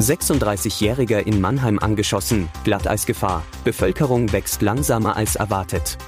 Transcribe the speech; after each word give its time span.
36-Jähriger 0.00 1.18
in 1.18 1.40
Mannheim 1.40 1.78
angeschossen, 1.78 2.48
Glatteisgefahr, 2.64 3.42
Bevölkerung 3.64 4.32
wächst 4.32 4.62
langsamer 4.62 5.16
als 5.16 5.36
erwartet. 5.36 5.98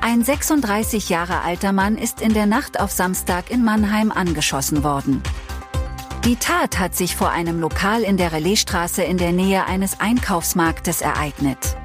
Ein 0.00 0.22
36 0.22 1.08
Jahre 1.08 1.40
alter 1.40 1.72
Mann 1.72 1.96
ist 1.96 2.20
in 2.20 2.34
der 2.34 2.46
Nacht 2.46 2.78
auf 2.78 2.92
Samstag 2.92 3.50
in 3.50 3.64
Mannheim 3.64 4.12
angeschossen 4.12 4.84
worden. 4.84 5.22
Die 6.24 6.36
Tat 6.36 6.78
hat 6.78 6.94
sich 6.94 7.16
vor 7.16 7.30
einem 7.30 7.60
Lokal 7.60 8.02
in 8.02 8.16
der 8.16 8.32
Relaisstraße 8.32 9.02
in 9.02 9.16
der 9.16 9.32
Nähe 9.32 9.64
eines 9.64 10.00
Einkaufsmarktes 10.00 11.00
ereignet. 11.00 11.76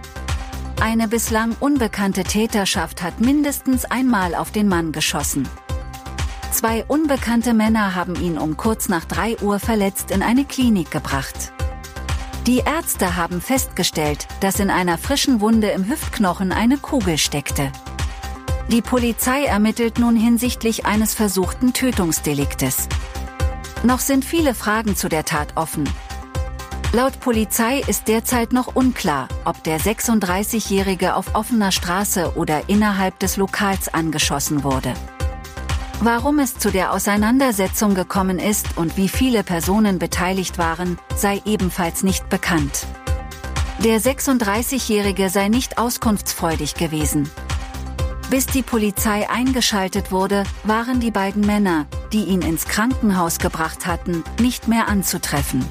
Eine 0.82 1.08
bislang 1.08 1.56
unbekannte 1.60 2.24
Täterschaft 2.24 3.02
hat 3.02 3.22
mindestens 3.22 3.86
einmal 3.86 4.36
auf 4.36 4.52
den 4.52 4.68
Mann 4.68 4.92
geschossen. 4.92 5.48
Zwei 6.54 6.86
unbekannte 6.86 7.56
Männer 7.56 7.96
haben 7.96 8.14
ihn 8.16 8.38
um 8.38 8.58
kurz 8.58 8.88
nach 8.88 9.06
3 9.06 9.40
Uhr 9.40 9.58
verletzt 9.58 10.12
in 10.12 10.22
eine 10.22 10.46
Klinik 10.46 10.92
gebracht. 10.92 11.52
Die 12.46 12.60
Ärzte 12.60 13.16
haben 13.16 13.42
festgestellt, 13.42 14.28
dass 14.40 14.60
in 14.60 14.70
einer 14.70 15.00
frischen 15.00 15.42
Wunde 15.42 15.70
im 15.70 15.90
Hüftknochen 15.90 16.52
eine 16.52 16.78
Kugel 16.78 17.18
steckte. 17.18 17.72
Die 18.70 18.84
Polizei 18.84 19.46
ermittelt 19.46 19.98
nun 19.98 20.16
hinsichtlich 20.16 20.86
eines 20.86 21.16
versuchten 21.16 21.74
Tötungsdeliktes. 21.74 22.88
Noch 23.82 24.00
sind 24.00 24.24
viele 24.24 24.54
Fragen 24.54 24.96
zu 24.96 25.10
der 25.10 25.26
Tat 25.26 25.58
offen. 25.58 25.90
Laut 26.92 27.20
Polizei 27.20 27.82
ist 27.88 28.08
derzeit 28.08 28.54
noch 28.54 28.76
unklar, 28.76 29.28
ob 29.44 29.64
der 29.64 29.80
36-Jährige 29.80 31.16
auf 31.16 31.34
offener 31.34 31.72
Straße 31.72 32.34
oder 32.36 32.70
innerhalb 32.70 33.18
des 33.18 33.38
Lokals 33.38 33.92
angeschossen 33.92 34.64
wurde. 34.64 34.94
Warum 36.02 36.40
es 36.40 36.58
zu 36.58 36.70
der 36.70 36.92
Auseinandersetzung 36.92 37.96
gekommen 37.96 38.40
ist 38.40 38.78
und 38.78 38.98
wie 38.98 39.08
viele 39.08 39.44
Personen 39.44 40.00
beteiligt 40.00 40.58
waren, 40.58 41.00
sei 41.16 41.42
ebenfalls 41.46 42.04
nicht 42.04 42.30
bekannt. 42.30 42.86
Der 43.80 44.00
36-Jährige 44.00 45.30
sei 45.30 45.50
nicht 45.50 45.78
auskunftsfreudig 45.78 46.76
gewesen. 46.76 47.30
Bis 48.30 48.46
die 48.46 48.64
Polizei 48.64 49.30
eingeschaltet 49.30 50.12
wurde, 50.12 50.44
waren 50.64 51.00
die 51.00 51.12
beiden 51.12 51.46
Männer, 51.46 51.86
die 52.12 52.24
ihn 52.24 52.42
ins 52.42 52.66
Krankenhaus 52.66 53.40
gebracht 53.40 53.86
hatten, 53.86 54.24
nicht 54.40 54.68
mehr 54.68 54.88
anzutreffen. 54.88 55.66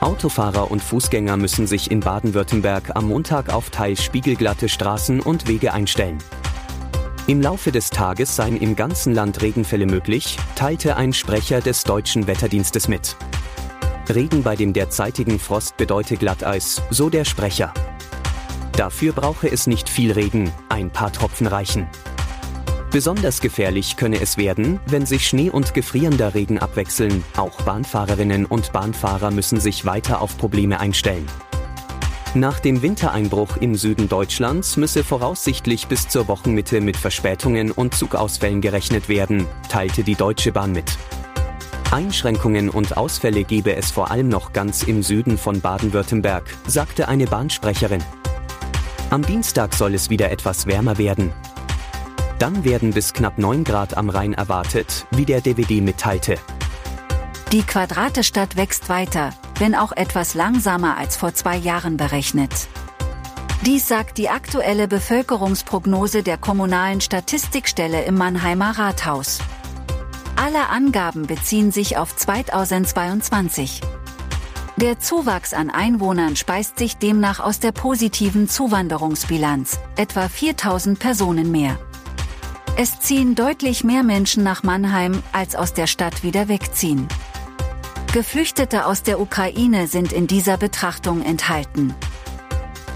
Autofahrer 0.00 0.70
und 0.70 0.82
Fußgänger 0.82 1.36
müssen 1.36 1.66
sich 1.66 1.90
in 1.90 2.00
Baden-Württemberg 2.00 2.94
am 2.94 3.08
Montag 3.08 3.52
auf 3.52 3.70
teils 3.70 4.02
spiegelglatte 4.02 4.68
Straßen 4.68 5.20
und 5.20 5.48
Wege 5.48 5.72
einstellen. 5.72 6.18
Im 7.26 7.40
Laufe 7.40 7.72
des 7.72 7.88
Tages 7.88 8.36
seien 8.36 8.58
im 8.58 8.76
ganzen 8.76 9.14
Land 9.14 9.40
Regenfälle 9.40 9.86
möglich, 9.86 10.36
teilte 10.56 10.96
ein 10.96 11.14
Sprecher 11.14 11.62
des 11.62 11.82
deutschen 11.84 12.26
Wetterdienstes 12.26 12.86
mit. 12.86 13.16
Regen 14.10 14.42
bei 14.42 14.56
dem 14.56 14.74
derzeitigen 14.74 15.38
Frost 15.38 15.78
bedeute 15.78 16.18
Glatteis, 16.18 16.82
so 16.90 17.08
der 17.08 17.24
Sprecher. 17.24 17.72
Dafür 18.72 19.14
brauche 19.14 19.50
es 19.50 19.66
nicht 19.66 19.88
viel 19.88 20.12
Regen, 20.12 20.52
ein 20.68 20.90
paar 20.90 21.12
Tropfen 21.14 21.46
reichen. 21.46 21.86
Besonders 22.90 23.40
gefährlich 23.40 23.96
könne 23.96 24.20
es 24.20 24.36
werden, 24.36 24.78
wenn 24.84 25.06
sich 25.06 25.26
Schnee 25.26 25.48
und 25.48 25.72
gefrierender 25.72 26.34
Regen 26.34 26.58
abwechseln. 26.58 27.24
Auch 27.38 27.62
Bahnfahrerinnen 27.62 28.44
und 28.44 28.70
Bahnfahrer 28.74 29.30
müssen 29.30 29.60
sich 29.60 29.86
weiter 29.86 30.20
auf 30.20 30.36
Probleme 30.36 30.78
einstellen. 30.78 31.26
Nach 32.36 32.58
dem 32.58 32.82
Wintereinbruch 32.82 33.58
im 33.58 33.76
Süden 33.76 34.08
Deutschlands 34.08 34.76
müsse 34.76 35.04
voraussichtlich 35.04 35.86
bis 35.86 36.08
zur 36.08 36.26
Wochenmitte 36.26 36.80
mit 36.80 36.96
Verspätungen 36.96 37.70
und 37.70 37.94
Zugausfällen 37.94 38.60
gerechnet 38.60 39.08
werden, 39.08 39.46
teilte 39.68 40.02
die 40.02 40.16
Deutsche 40.16 40.50
Bahn 40.50 40.72
mit. 40.72 40.98
Einschränkungen 41.92 42.70
und 42.70 42.96
Ausfälle 42.96 43.44
gebe 43.44 43.76
es 43.76 43.92
vor 43.92 44.10
allem 44.10 44.28
noch 44.28 44.52
ganz 44.52 44.82
im 44.82 45.04
Süden 45.04 45.38
von 45.38 45.60
Baden-Württemberg, 45.60 46.42
sagte 46.66 47.06
eine 47.06 47.26
Bahnsprecherin. 47.26 48.02
Am 49.10 49.24
Dienstag 49.24 49.72
soll 49.72 49.94
es 49.94 50.10
wieder 50.10 50.32
etwas 50.32 50.66
wärmer 50.66 50.98
werden. 50.98 51.32
Dann 52.40 52.64
werden 52.64 52.90
bis 52.90 53.12
knapp 53.12 53.38
9 53.38 53.62
Grad 53.62 53.96
am 53.96 54.08
Rhein 54.08 54.34
erwartet, 54.34 55.06
wie 55.12 55.24
der 55.24 55.40
DVD 55.40 55.80
mitteilte. 55.80 56.38
Die 57.52 57.62
Quadratestadt 57.62 58.56
wächst 58.56 58.88
weiter, 58.88 59.30
wenn 59.58 59.74
auch 59.74 59.92
etwas 59.92 60.34
langsamer 60.34 60.96
als 60.96 61.16
vor 61.16 61.34
zwei 61.34 61.56
Jahren 61.56 61.96
berechnet. 61.96 62.68
Dies 63.64 63.88
sagt 63.88 64.18
die 64.18 64.28
aktuelle 64.28 64.88
Bevölkerungsprognose 64.88 66.22
der 66.22 66.36
kommunalen 66.36 67.00
Statistikstelle 67.00 68.04
im 68.04 68.16
Mannheimer 68.16 68.78
Rathaus. 68.78 69.38
Alle 70.36 70.68
Angaben 70.68 71.26
beziehen 71.26 71.72
sich 71.72 71.96
auf 71.96 72.14
2022. 72.14 73.80
Der 74.76 74.98
Zuwachs 74.98 75.54
an 75.54 75.70
Einwohnern 75.70 76.34
speist 76.34 76.78
sich 76.78 76.96
demnach 76.96 77.38
aus 77.38 77.60
der 77.60 77.70
positiven 77.70 78.48
Zuwanderungsbilanz, 78.48 79.78
etwa 79.96 80.28
4000 80.28 80.98
Personen 80.98 81.50
mehr. 81.52 81.78
Es 82.76 82.98
ziehen 82.98 83.36
deutlich 83.36 83.84
mehr 83.84 84.02
Menschen 84.02 84.42
nach 84.42 84.64
Mannheim, 84.64 85.22
als 85.32 85.54
aus 85.54 85.74
der 85.74 85.86
Stadt 85.86 86.24
wieder 86.24 86.48
wegziehen. 86.48 87.06
Geflüchtete 88.14 88.86
aus 88.86 89.02
der 89.02 89.18
Ukraine 89.18 89.88
sind 89.88 90.12
in 90.12 90.28
dieser 90.28 90.56
Betrachtung 90.56 91.20
enthalten. 91.20 91.96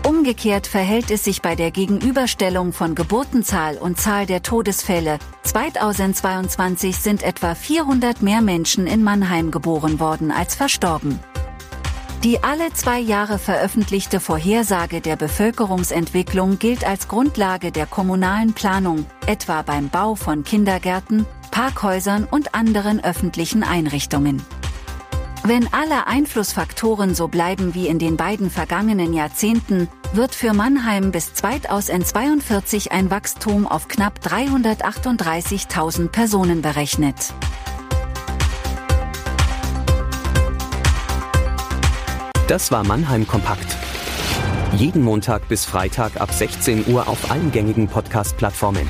Umgekehrt 0.07 0.69
verhält 0.69 1.11
es 1.11 1.25
sich 1.25 1.43
bei 1.43 1.57
der 1.57 1.73
Gegenüberstellung 1.73 2.73
von 2.73 2.95
Geburtenzahl 2.95 3.79
und 3.79 3.99
Zahl 3.99 4.27
der 4.27 4.45
Todesfälle. 4.45 5.19
2022 5.43 6.97
sind 6.99 7.25
etwa 7.25 7.57
400 7.57 8.23
mehr 8.23 8.43
Menschen 8.43 8.87
in 8.87 9.03
Mannheim 9.03 9.51
geboren 9.51 9.99
worden 9.99 10.31
als 10.31 10.55
verstorben. 10.55 11.19
Die 12.23 12.45
alle 12.45 12.73
zwei 12.73 13.01
Jahre 13.01 13.41
veröffentlichte 13.41 14.21
Vorhersage 14.21 15.01
der 15.01 15.17
Bevölkerungsentwicklung 15.17 16.61
gilt 16.61 16.87
als 16.87 17.09
Grundlage 17.09 17.73
der 17.73 17.87
kommunalen 17.87 18.53
Planung, 18.53 19.05
etwa 19.27 19.63
beim 19.63 19.89
Bau 19.89 20.15
von 20.15 20.45
Kindergärten, 20.45 21.27
Parkhäusern 21.51 22.23
und 22.23 22.55
anderen 22.55 23.03
öffentlichen 23.03 23.65
Einrichtungen. 23.65 24.41
Wenn 25.45 25.73
alle 25.73 26.07
Einflussfaktoren 26.07 27.15
so 27.15 27.29
bleiben 27.29 27.75
wie 27.75 27.87
in 27.87 27.99
den 27.99 28.17
beiden 28.17 28.51
vergangenen 28.51 29.15
Jahrzehnten, 29.15 29.89
wird 30.13 30.35
für 30.35 30.53
Mannheim 30.53 31.13
bis 31.13 31.33
2042 31.35 32.93
ein 32.93 33.11
Wachstum 33.11 33.67
auf 33.67 33.89
knapp 33.89 34.21
338.000 34.23 36.09
Personen 36.09 36.61
berechnet. 36.61 37.33
Das 42.49 42.73
war 42.73 42.85
Mannheim 42.85 43.27
Kompakt. 43.27 43.77
Jeden 44.75 45.03
Montag 45.03 45.49
bis 45.49 45.65
Freitag 45.65 46.21
ab 46.21 46.33
16 46.33 46.87
Uhr 46.89 47.09
auf 47.09 47.31
allen 47.31 47.53
gängigen 47.53 47.89
Podcast-Plattformen. 47.89 48.89